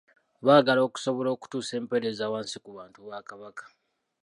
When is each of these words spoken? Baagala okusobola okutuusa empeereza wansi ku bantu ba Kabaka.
Baagala 0.45 0.81
okusobola 0.87 1.29
okutuusa 1.31 1.73
empeereza 1.79 2.31
wansi 2.33 2.57
ku 2.63 2.69
bantu 2.77 2.99
ba 3.07 3.19
Kabaka. 3.29 3.63